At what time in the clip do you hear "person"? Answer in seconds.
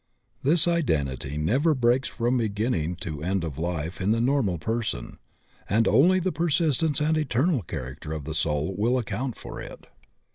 4.57-5.19